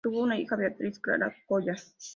Tuvo 0.03 0.23
una 0.23 0.35
hija: 0.39 0.55
Beatriz 0.55 0.99
Clara 0.99 1.31
Coya. 1.45 1.75